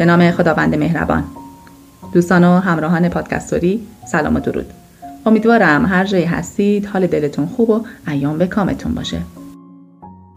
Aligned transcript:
به 0.00 0.06
نام 0.06 0.30
خداوند 0.30 0.74
مهربان. 0.74 1.24
دوستان 2.12 2.44
و 2.44 2.58
همراهان 2.58 3.08
پادکستوری 3.08 3.86
سلام 4.06 4.36
و 4.36 4.40
درود. 4.40 4.66
امیدوارم 5.26 5.86
هر 5.86 6.04
جایی 6.04 6.24
هستید 6.24 6.86
حال 6.86 7.06
دلتون 7.06 7.46
خوب 7.46 7.70
و 7.70 7.84
ایام 8.08 8.38
به 8.38 8.46
کامتون 8.46 8.94
باشه. 8.94 9.18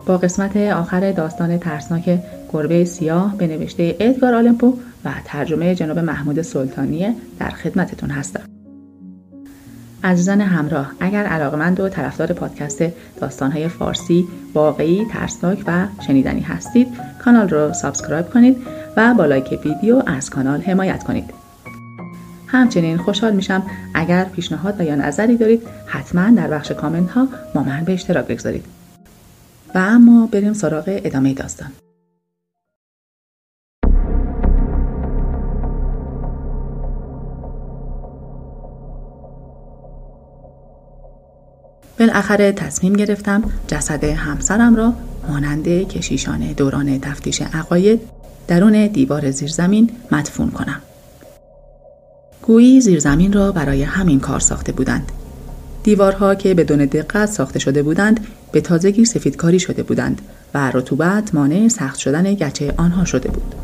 با 0.05 0.17
قسمت 0.17 0.57
آخر 0.57 1.11
داستان 1.11 1.57
ترسناک 1.57 2.19
گربه 2.53 2.85
سیاه 2.85 3.37
به 3.37 3.47
نوشته 3.47 3.95
ادگار 3.99 4.33
آلمپو 4.33 4.77
و 5.05 5.09
ترجمه 5.25 5.75
جناب 5.75 5.99
محمود 5.99 6.41
سلطانی 6.41 7.15
در 7.39 7.49
خدمتتون 7.49 8.09
هستم. 8.09 8.43
عزیزان 10.03 10.41
همراه 10.41 10.91
اگر 10.99 11.25
علاقمند 11.25 11.79
و 11.79 11.89
طرفدار 11.89 12.33
پادکست 12.33 12.83
داستانهای 13.21 13.67
فارسی 13.67 14.27
واقعی 14.53 15.05
ترسناک 15.05 15.63
و 15.67 15.87
شنیدنی 16.07 16.41
هستید 16.41 16.87
کانال 17.19 17.49
رو 17.49 17.73
subscribe 17.73 18.29
کنید 18.29 18.57
و 18.97 19.13
با 19.13 19.25
like 19.25 19.59
ویدیو 19.65 20.03
از 20.05 20.29
کانال 20.29 20.61
حمایت 20.61 21.03
کنید. 21.03 21.33
همچنین 22.47 22.97
خوشحال 22.97 23.33
میشم 23.33 23.63
اگر 23.93 24.23
پیشنهاد 24.23 24.79
و 24.79 24.83
یا 24.83 24.95
نظری 24.95 25.37
دارید 25.37 25.61
حتما 25.85 26.29
در 26.29 26.47
بخش 26.47 26.71
کامنت 26.71 27.11
ها 27.11 27.27
با 27.53 27.63
من 27.63 27.83
به 27.83 27.93
اشتراک 27.93 28.27
بگذارید. 28.27 28.65
و 29.75 29.77
اما 29.77 30.29
بریم 30.31 30.53
سراغ 30.53 30.83
ادامه 30.87 31.33
داستان. 31.33 31.71
بالاخره 41.99 42.51
تصمیم 42.51 42.93
گرفتم 42.93 43.43
جسد 43.67 44.03
همسرم 44.03 44.75
را 44.75 44.93
مانند 45.29 45.67
کشیشان 45.67 46.39
دوران 46.39 46.99
تفتیش 46.99 47.41
عقاید 47.41 48.01
درون 48.47 48.87
دیوار 48.87 49.31
زیرزمین 49.31 49.89
مدفون 50.11 50.51
کنم. 50.51 50.81
گویی 52.41 52.81
زیرزمین 52.81 53.33
را 53.33 53.51
برای 53.51 53.83
همین 53.83 54.19
کار 54.19 54.39
ساخته 54.39 54.71
بودند. 54.71 55.11
دیوارها 55.83 56.35
که 56.35 56.53
بدون 56.53 56.85
دقت 56.85 57.25
ساخته 57.25 57.59
شده 57.59 57.83
بودند 57.83 58.27
به 58.51 58.61
تازگی 58.61 59.05
سفیدکاری 59.05 59.59
شده 59.59 59.83
بودند 59.83 60.21
و 60.53 60.71
رطوبت 60.71 61.35
مانع 61.35 61.67
سخت 61.67 61.99
شدن 61.99 62.33
گچه 62.33 62.73
آنها 62.77 63.05
شده 63.05 63.29
بود. 63.29 63.55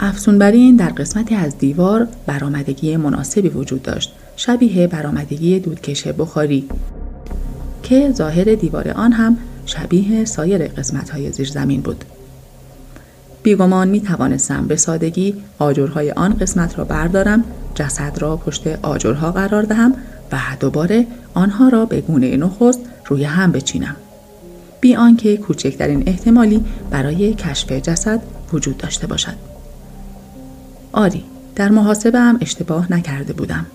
افسون 0.00 0.38
بر 0.38 0.52
این 0.52 0.76
در 0.76 0.88
قسمتی 0.88 1.34
از 1.34 1.58
دیوار 1.58 2.08
برآمدگی 2.26 2.96
مناسبی 2.96 3.48
وجود 3.48 3.82
داشت 3.82 4.12
شبیه 4.36 4.86
برآمدگی 4.86 5.60
دودکش 5.60 6.06
بخاری 6.06 6.68
که 7.82 8.12
ظاهر 8.12 8.44
دیوار 8.44 8.88
آن 8.88 9.12
هم 9.12 9.38
شبیه 9.66 10.24
سایر 10.24 10.68
قسمت 10.68 11.10
های 11.10 11.32
زیر 11.32 11.48
زمین 11.48 11.80
بود. 11.80 12.04
بیگمان 13.42 13.88
می 13.88 14.00
توانستم 14.00 14.66
به 14.66 14.76
سادگی 14.76 15.34
آجرهای 15.58 16.10
آن 16.10 16.32
قسمت 16.32 16.78
را 16.78 16.84
بردارم 16.84 17.44
جسد 17.74 18.18
را 18.18 18.36
پشت 18.36 18.66
آجرها 18.66 19.32
قرار 19.32 19.62
دهم 19.62 19.94
و 20.32 20.38
دوباره 20.60 21.06
آنها 21.34 21.68
را 21.68 21.84
به 21.84 22.00
گونه 22.00 22.36
نخست 22.36 22.80
روی 23.06 23.24
هم 23.24 23.52
بچینم. 23.52 23.96
بی 24.80 24.96
آنکه 24.96 25.36
کوچکترین 25.36 26.02
احتمالی 26.06 26.64
برای 26.90 27.34
کشف 27.34 27.72
جسد 27.72 28.22
وجود 28.52 28.76
داشته 28.76 29.06
باشد. 29.06 29.34
آری 30.92 31.24
در 31.56 31.68
محاسبه 31.68 32.18
هم 32.18 32.38
اشتباه 32.40 32.92
نکرده 32.92 33.32
بودم. 33.32 33.66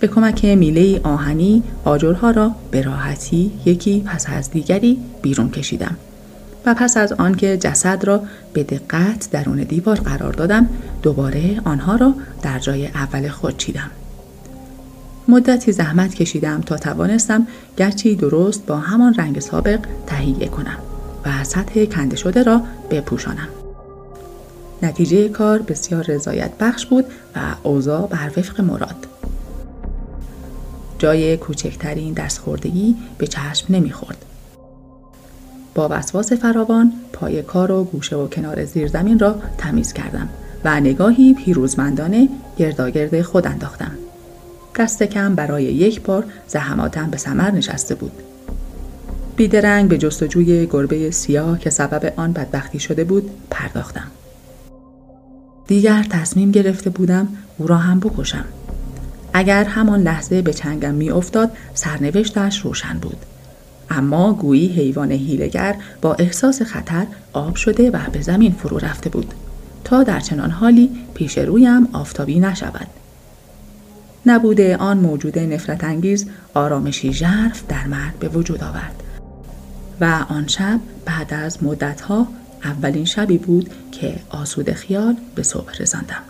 به 0.00 0.06
کمک 0.06 0.44
میله 0.44 1.00
آهنی 1.02 1.62
آجرها 1.84 2.30
را 2.30 2.50
به 2.70 2.82
راحتی 2.82 3.52
یکی 3.64 4.00
پس 4.00 4.26
از 4.28 4.50
دیگری 4.50 4.98
بیرون 5.22 5.50
کشیدم. 5.50 5.96
و 6.68 6.74
پس 6.74 6.96
از 6.96 7.12
آنکه 7.12 7.56
جسد 7.56 8.04
را 8.04 8.22
به 8.52 8.62
دقت 8.62 9.30
درون 9.30 9.56
دیوار 9.56 9.96
قرار 9.96 10.32
دادم 10.32 10.68
دوباره 11.02 11.60
آنها 11.64 11.96
را 11.96 12.14
در 12.42 12.58
جای 12.58 12.86
اول 12.86 13.28
خود 13.28 13.56
چیدم. 13.56 13.90
مدتی 15.28 15.72
زحمت 15.72 16.14
کشیدم 16.14 16.60
تا 16.60 16.76
توانستم 16.76 17.46
گرچی 17.76 18.16
درست 18.16 18.66
با 18.66 18.76
همان 18.76 19.14
رنگ 19.14 19.40
سابق 19.40 19.80
تهیه 20.06 20.48
کنم 20.48 20.78
و 21.26 21.44
سطح 21.44 21.84
کنده 21.84 22.16
شده 22.16 22.42
را 22.42 22.62
بپوشانم. 22.90 23.48
نتیجه 24.82 25.28
کار 25.28 25.58
بسیار 25.58 26.04
رضایت 26.04 26.50
بخش 26.60 26.86
بود 26.86 27.04
و 27.36 27.40
اوضاع 27.62 28.06
بر 28.06 28.30
وفق 28.36 28.60
مراد. 28.60 29.06
جای 30.98 31.36
کوچکترین 31.36 32.12
دستخوردگی 32.12 32.96
به 33.18 33.26
چشم 33.26 33.66
نمی‌خورد. 33.74 34.24
با 35.78 35.88
وسواس 35.90 36.32
فراوان 36.32 36.92
پای 37.12 37.42
کار 37.42 37.72
و 37.72 37.84
گوشه 37.84 38.16
و 38.16 38.28
کنار 38.28 38.64
زیرزمین 38.64 39.18
را 39.18 39.42
تمیز 39.58 39.92
کردم 39.92 40.28
و 40.64 40.80
نگاهی 40.80 41.34
پیروزمندانه 41.34 42.28
گرداگرد 42.56 43.22
خود 43.22 43.46
انداختم. 43.46 43.90
دست 44.78 45.02
کم 45.02 45.34
برای 45.34 45.64
یک 45.64 46.02
بار 46.02 46.24
زحماتم 46.48 47.10
به 47.10 47.16
سمر 47.16 47.50
نشسته 47.50 47.94
بود. 47.94 48.12
بیدرنگ 49.36 49.88
به 49.88 49.98
جستجوی 49.98 50.66
گربه 50.66 51.10
سیاه 51.10 51.58
که 51.58 51.70
سبب 51.70 52.12
آن 52.16 52.32
بدبختی 52.32 52.80
شده 52.80 53.04
بود 53.04 53.30
پرداختم. 53.50 54.10
دیگر 55.66 56.06
تصمیم 56.10 56.50
گرفته 56.50 56.90
بودم 56.90 57.28
او 57.58 57.66
را 57.66 57.76
هم 57.76 58.00
بکشم. 58.00 58.44
اگر 59.32 59.64
همان 59.64 60.02
لحظه 60.02 60.42
به 60.42 60.52
چنگم 60.52 60.94
می 60.94 61.10
افتاد 61.10 61.50
سرنوشتش 61.74 62.60
روشن 62.60 62.98
بود. 62.98 63.16
اما 63.90 64.32
گویی 64.32 64.66
حیوان 64.66 65.12
هیلگر 65.12 65.74
با 66.02 66.14
احساس 66.14 66.62
خطر 66.62 67.06
آب 67.32 67.54
شده 67.56 67.90
و 67.90 67.98
به 68.12 68.20
زمین 68.20 68.52
فرو 68.52 68.78
رفته 68.78 69.10
بود. 69.10 69.34
تا 69.84 70.02
در 70.02 70.20
چنان 70.20 70.50
حالی 70.50 70.90
پیش 71.14 71.38
رویم 71.38 71.88
آفتابی 71.92 72.40
نشود. 72.40 72.86
نبوده 74.26 74.76
آن 74.76 74.98
موجود 74.98 75.38
نفرت 75.38 75.84
انگیز 75.84 76.26
آرامشی 76.54 77.12
ژرف 77.12 77.62
در 77.68 77.86
مرد 77.86 78.18
به 78.20 78.28
وجود 78.28 78.64
آورد. 78.64 79.02
و 80.00 80.24
آن 80.28 80.46
شب 80.46 80.80
بعد 81.04 81.34
از 81.34 81.64
مدتها 81.64 82.26
اولین 82.64 83.04
شبی 83.04 83.38
بود 83.38 83.70
که 83.92 84.16
آسود 84.30 84.72
خیال 84.72 85.16
به 85.34 85.42
صبح 85.42 85.72
رساندم. 85.80 86.22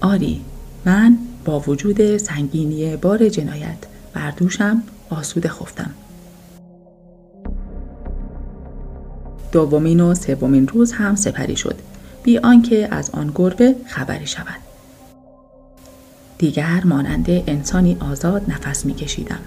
آری 0.00 0.40
من 0.84 1.18
با 1.44 1.60
وجود 1.60 2.16
سنگینی 2.16 2.96
بار 2.96 3.28
جنایت 3.28 3.89
بر 4.12 4.30
دوشم 4.30 4.82
آسوده 5.10 5.48
خفتم. 5.48 5.90
دومین 9.52 10.00
و 10.00 10.14
سومین 10.14 10.68
روز 10.68 10.92
هم 10.92 11.14
سپری 11.14 11.56
شد 11.56 11.74
بی 12.22 12.38
آنکه 12.38 12.88
از 12.90 13.10
آن 13.10 13.32
گربه 13.34 13.76
خبری 13.86 14.26
شود. 14.26 14.60
دیگر 16.38 16.82
مانند 16.84 17.26
انسانی 17.28 17.96
آزاد 18.00 18.50
نفس 18.50 18.86
میکشیدم 18.86 19.40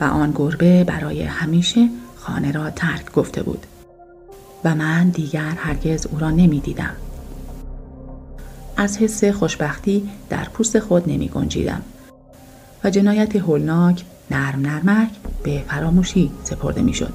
و 0.00 0.04
آن 0.04 0.32
گربه 0.36 0.84
برای 0.84 1.22
همیشه 1.22 1.88
خانه 2.16 2.52
را 2.52 2.70
ترک 2.70 3.12
گفته 3.12 3.42
بود 3.42 3.66
و 4.64 4.74
من 4.74 5.08
دیگر 5.08 5.52
هرگز 5.56 6.06
او 6.06 6.18
را 6.18 6.30
نمی‌دیدم. 6.30 6.96
از 8.76 8.98
حس 8.98 9.24
خوشبختی 9.24 10.10
در 10.30 10.44
پوست 10.44 10.78
خود 10.78 11.08
نمی 11.08 11.28
گنجیدم 11.28 11.82
جنایت 12.90 13.36
هولناک 13.36 14.04
نرم 14.30 14.60
نرمک 14.60 15.10
به 15.44 15.64
فراموشی 15.68 16.30
سپرده 16.44 16.82
می 16.82 16.94
شد. 16.94 17.12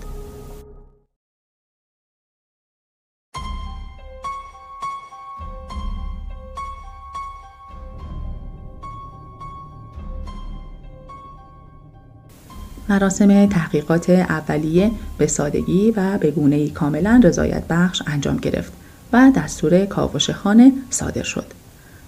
مراسم 12.89 13.45
تحقیقات 13.45 14.09
اولیه 14.09 14.91
به 15.17 15.27
سادگی 15.27 15.91
و 15.91 16.17
به 16.17 16.31
گونه 16.31 16.69
کاملا 16.69 17.21
رضایت 17.23 17.63
بخش 17.69 18.01
انجام 18.07 18.37
گرفت 18.37 18.73
و 19.13 19.31
دستور 19.35 19.85
کاوش 19.85 20.29
خانه 20.29 20.71
صادر 20.89 21.23
شد. 21.23 21.62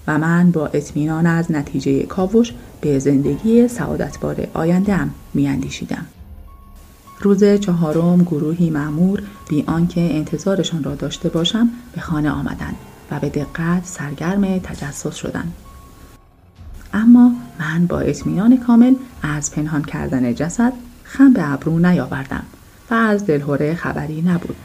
و 0.06 0.18
من 0.18 0.50
با 0.50 0.66
اطمینان 0.66 1.26
از 1.26 1.52
نتیجه 1.52 2.02
کاوش 2.02 2.52
به 2.80 2.98
زندگی 2.98 3.68
سعادتبار 3.68 4.48
آیندهام 4.54 5.10
میاندیشیدم. 5.34 6.06
روز 7.20 7.44
چهارم 7.44 8.22
گروهی 8.22 8.70
معمور 8.70 9.22
بی 9.48 9.64
آنکه 9.66 10.00
انتظارشان 10.00 10.84
را 10.84 10.94
داشته 10.94 11.28
باشم 11.28 11.68
به 11.94 12.00
خانه 12.00 12.30
آمدند 12.30 12.76
و 13.10 13.20
به 13.20 13.28
دقت 13.28 13.84
سرگرم 13.84 14.58
تجسس 14.58 15.14
شدند. 15.14 15.52
اما 16.92 17.32
من 17.60 17.86
با 17.86 18.00
اطمینان 18.00 18.56
کامل 18.56 18.94
از 19.22 19.50
پنهان 19.50 19.82
کردن 19.82 20.34
جسد 20.34 20.72
خم 21.04 21.32
به 21.32 21.52
ابرو 21.52 21.78
نیاوردم 21.78 22.42
و 22.90 22.94
از 22.94 23.26
دلهوره 23.26 23.74
خبری 23.74 24.22
نبود. 24.22 24.56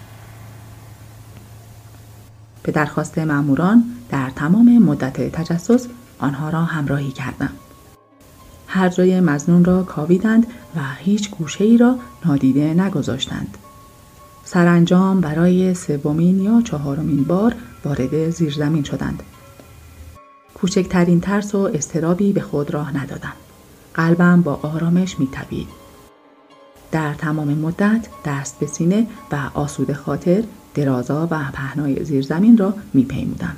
به 2.64 2.72
درخواست 2.72 3.20
ماموران 3.20 3.84
در 4.10 4.30
تمام 4.36 4.78
مدت 4.78 5.32
تجسس 5.32 5.88
آنها 6.20 6.50
را 6.50 6.64
همراهی 6.64 7.12
کردم. 7.12 7.50
هر 8.68 8.90
جای 8.90 9.20
مزنون 9.20 9.66
را 9.66 9.84
کاویدند 9.84 10.48
و 10.76 10.80
هیچ 10.98 11.32
گوشه 11.32 11.64
ای 11.64 11.78
را 11.78 11.96
نادیده 12.26 12.74
نگذاشتند. 12.74 13.58
سرانجام 14.44 15.22
برای 15.22 15.74
سومین 15.74 16.42
یا 16.42 16.62
چهارمین 16.62 17.24
بار 17.24 17.56
وارد 17.86 18.30
زیرزمین 18.30 18.84
شدند 18.84 19.24
کوچکترین 20.62 21.22
ترس 21.22 21.56
و 21.56 21.70
استرابی 21.74 22.34
به 22.34 22.42
خود 22.42 22.72
راه 22.72 22.98
ندادم 22.98 23.34
قلبم 23.94 24.42
با 24.42 24.60
آرامش 24.64 25.20
میتپید 25.20 25.68
در 26.92 27.14
تمام 27.14 27.48
مدت 27.48 28.08
دست 28.26 28.60
به 28.60 28.68
سینه 28.68 29.08
و 29.32 29.50
آسود 29.54 29.94
خاطر 29.94 30.44
درازا 30.76 31.28
و 31.32 31.52
پهنای 31.54 32.04
زیرزمین 32.04 32.58
را 32.58 32.74
میپیمودم 32.94 33.58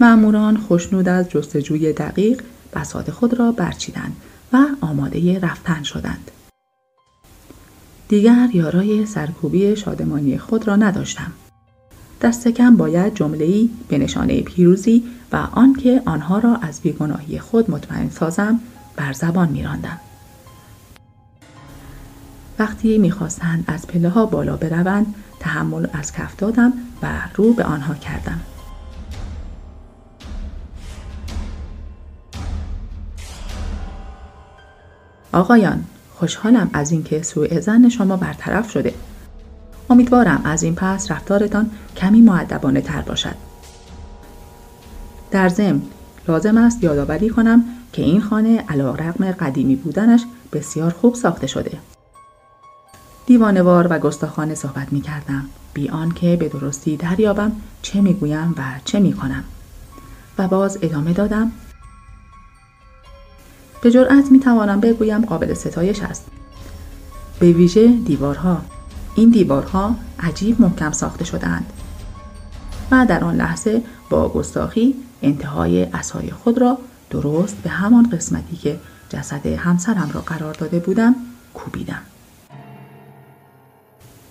معموران 0.00 0.56
خوشنود 0.56 1.08
از 1.08 1.28
جستجوی 1.28 1.92
دقیق 1.92 2.42
بساط 2.74 3.10
خود 3.10 3.34
را 3.34 3.52
برچیدند 3.52 4.16
و 4.52 4.66
آماده 4.80 5.38
رفتن 5.38 5.82
شدند. 5.82 6.30
دیگر 8.08 8.48
یارای 8.54 9.06
سرکوبی 9.06 9.76
شادمانی 9.76 10.38
خود 10.38 10.68
را 10.68 10.76
نداشتم. 10.76 11.32
دست 12.20 12.48
کم 12.48 12.76
باید 12.76 13.14
جمله‌ای 13.14 13.70
به 13.88 13.98
نشانه 13.98 14.40
پیروزی 14.40 15.04
و 15.32 15.36
آنکه 15.36 16.02
آنها 16.06 16.38
را 16.38 16.56
از 16.56 16.80
بیگناهی 16.80 17.38
خود 17.38 17.70
مطمئن 17.70 18.10
سازم 18.10 18.60
بر 18.96 19.12
زبان 19.12 19.48
میراندم. 19.48 19.98
وقتی 22.58 22.98
می‌خواستند 22.98 23.64
از 23.66 23.86
پله 23.86 24.08
ها 24.08 24.26
بالا 24.26 24.56
بروند 24.56 25.14
تحمل 25.40 25.86
از 25.92 26.12
کف 26.12 26.36
دادم 26.36 26.72
و 27.02 27.08
رو 27.34 27.52
به 27.52 27.64
آنها 27.64 27.94
کردم. 27.94 28.40
آقایان 35.32 35.84
خوشحالم 36.14 36.70
از 36.72 36.92
اینکه 36.92 37.22
سوء 37.22 37.60
زن 37.60 37.88
شما 37.88 38.16
برطرف 38.16 38.70
شده 38.70 38.94
امیدوارم 39.90 40.40
از 40.44 40.62
این 40.62 40.74
پس 40.74 41.10
رفتارتان 41.10 41.70
کمی 41.96 42.20
معدبانه 42.20 42.80
تر 42.80 43.00
باشد. 43.00 43.34
در 45.30 45.48
ضمن 45.48 45.82
لازم 46.28 46.58
است 46.58 46.84
یادآوری 46.84 47.28
کنم 47.28 47.64
که 47.92 48.02
این 48.02 48.20
خانه 48.20 48.64
علا 48.68 48.94
رقم 48.94 49.32
قدیمی 49.32 49.76
بودنش 49.76 50.24
بسیار 50.52 50.90
خوب 50.90 51.14
ساخته 51.14 51.46
شده. 51.46 51.78
دیوانوار 53.26 53.86
و 53.90 53.98
گستاخانه 53.98 54.54
صحبت 54.54 54.92
می 54.92 55.00
کردم. 55.00 55.46
بی 55.74 55.88
آنکه 55.88 56.36
به 56.36 56.48
درستی 56.48 56.96
دریابم 56.96 57.52
چه 57.82 58.00
می‌گویم 58.00 58.54
و 58.58 58.62
چه 58.84 59.00
می 59.00 59.12
کنم. 59.12 59.44
و 60.38 60.48
باز 60.48 60.78
ادامه 60.82 61.12
دادم. 61.12 61.52
به 63.82 63.90
جرأت 63.90 64.32
می 64.32 64.40
توانم 64.40 64.80
بگویم 64.80 65.24
قابل 65.24 65.54
ستایش 65.54 66.02
است. 66.02 66.26
به 67.40 67.52
ویژه 67.52 67.86
دیوارها. 67.86 68.62
این 69.20 69.30
دیوارها 69.30 69.96
عجیب 70.20 70.60
محکم 70.60 70.92
ساخته 70.92 71.24
شدهاند. 71.24 71.72
و 72.90 73.06
در 73.08 73.24
آن 73.24 73.36
لحظه 73.36 73.82
با 74.10 74.28
گستاخی 74.28 74.94
انتهای 75.22 75.82
اسای 75.82 76.30
خود 76.30 76.58
را 76.58 76.78
درست 77.10 77.56
به 77.56 77.70
همان 77.70 78.10
قسمتی 78.10 78.56
که 78.56 78.80
جسد 79.08 79.46
همسرم 79.46 80.10
را 80.14 80.20
قرار 80.20 80.54
داده 80.54 80.78
بودم 80.78 81.14
کوبیدم. 81.54 82.02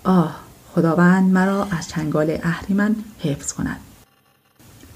آه 0.04 0.36
خداوند 0.76 1.32
مرا 1.34 1.68
از 1.72 1.88
چنگال 1.88 2.38
اهریمن 2.44 2.96
حفظ 3.20 3.54
کند. 3.54 3.80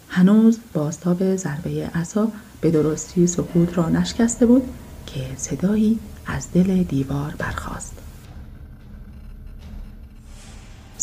هنوز 0.10 0.60
بازتاب 0.74 1.36
ضربه 1.36 1.90
عصا 1.96 2.28
به 2.62 2.72
درستی 2.72 3.28
سکوت 3.28 3.78
را 3.78 3.90
نشکسته 3.90 4.46
بود 4.46 4.64
که 5.06 5.22
صدایی 5.38 6.00
از 6.26 6.52
دل 6.52 6.84
دیوار 6.84 7.36
برخاست 7.38 8.03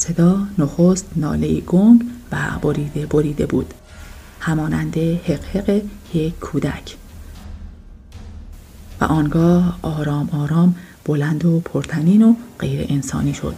صدا 0.01 0.47
نخست 0.59 1.07
ناله 1.17 1.61
گنگ 1.61 2.05
و 2.33 2.39
بریده 2.63 3.07
بریده 3.07 3.47
بود. 3.47 3.75
همانند 4.41 4.97
حقحق 4.99 5.83
یک 6.15 6.39
کودک. 6.39 6.97
و 9.01 9.05
آنگاه 9.05 9.79
آرام 9.83 10.29
آرام 10.31 10.75
بلند 11.05 11.45
و 11.45 11.61
پرتنین 11.61 12.23
و 12.23 12.35
غیر 12.59 12.87
انسانی 12.89 13.35
شد. 13.35 13.55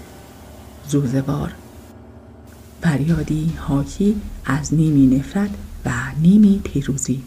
زوزوار. 0.88 1.52
فریادی 2.82 3.52
حاکی 3.56 4.16
از 4.44 4.74
نیمی 4.74 5.16
نفرت 5.16 5.50
و 5.84 5.90
نیمی 6.22 6.60
پیروزی. 6.64 7.22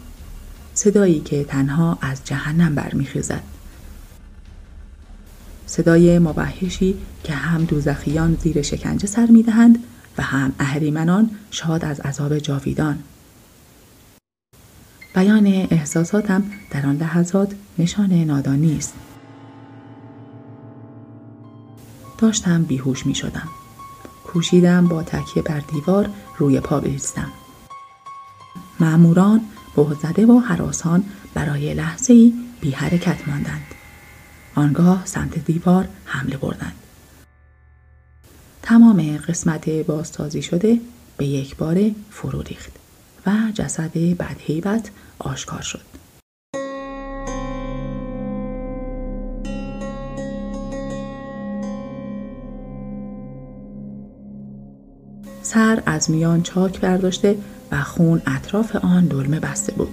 صدایی 0.74 1.20
که 1.20 1.44
تنها 1.44 1.98
از 2.00 2.20
جهنم 2.24 2.74
برمیخیزد. 2.74 3.55
صدای 5.66 6.18
مبهشی 6.18 6.94
که 7.24 7.32
هم 7.32 7.64
دوزخیان 7.64 8.36
زیر 8.42 8.62
شکنجه 8.62 9.06
سر 9.06 9.26
می‌دهند 9.26 9.84
و 10.18 10.22
هم 10.22 10.52
اهریمنان 10.58 11.30
شاد 11.50 11.84
از 11.84 12.00
عذاب 12.00 12.38
جاویدان 12.38 12.98
بیان 15.14 15.46
احساساتم 15.46 16.44
در 16.70 16.86
آن 16.86 16.96
لحظات 16.96 17.54
نشان 17.78 18.12
نادانی 18.12 18.76
است 18.76 18.94
داشتم 22.18 22.62
بیهوش 22.62 23.06
می 23.06 23.14
شدم. 23.14 23.48
کوشیدم 24.26 24.88
با 24.88 25.02
تکیه 25.02 25.42
بر 25.42 25.60
دیوار 25.60 26.10
روی 26.38 26.60
پا 26.60 26.80
بایستم. 26.80 27.32
معموران 28.80 29.40
بهزده 29.76 30.26
و 30.26 30.38
حراسان 30.38 31.04
برای 31.34 31.74
لحظه 31.74 32.12
ای 32.12 32.34
بی 32.60 32.70
حرکت 32.70 33.28
ماندند. 33.28 33.75
آنگاه 34.56 35.02
سمت 35.06 35.38
دیوار 35.38 35.88
حمله 36.04 36.36
بردند. 36.36 36.74
تمام 38.62 39.16
قسمت 39.16 39.68
بازتازی 39.68 40.42
شده 40.42 40.80
به 41.16 41.26
یک 41.26 41.56
بار 41.56 41.90
فرو 42.10 42.42
ریخت 42.42 42.72
و 43.26 43.32
جسد 43.54 43.92
بدهیبت 43.92 44.90
آشکار 45.18 45.62
شد. 45.62 45.80
سر 55.42 55.82
از 55.86 56.10
میان 56.10 56.42
چاک 56.42 56.80
برداشته 56.80 57.38
و 57.72 57.82
خون 57.82 58.22
اطراف 58.26 58.76
آن 58.76 59.06
دلمه 59.06 59.40
بسته 59.40 59.72
بود 59.72 59.92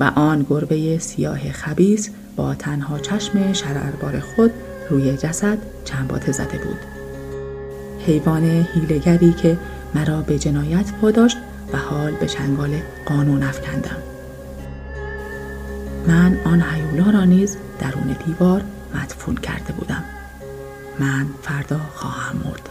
و 0.00 0.04
آن 0.04 0.46
گربه 0.50 0.98
سیاه 0.98 1.52
خبیز 1.52 2.10
با 2.36 2.54
تنها 2.54 2.98
چشم 2.98 3.52
شرربار 3.52 4.20
خود 4.20 4.52
روی 4.90 5.16
جسد 5.16 5.58
چنباته 5.84 6.32
زده 6.32 6.58
بود. 6.58 6.78
حیوان 8.06 8.44
هیلگری 8.74 9.32
که 9.32 9.58
مرا 9.94 10.22
به 10.22 10.38
جنایت 10.38 10.92
پاداشت 10.92 11.36
و 11.72 11.76
حال 11.76 12.12
به 12.12 12.26
چنگال 12.26 12.70
قانون 13.06 13.42
افکندم. 13.42 13.96
من 16.06 16.38
آن 16.44 16.62
حیولا 16.62 17.10
را 17.10 17.24
نیز 17.24 17.56
درون 17.78 18.16
دیوار 18.26 18.62
مدفون 18.94 19.34
کرده 19.34 19.72
بودم. 19.72 20.04
من 20.98 21.26
فردا 21.42 21.80
خواهم 21.94 22.36
مرد. 22.36 22.68